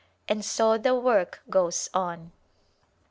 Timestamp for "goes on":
1.47-2.31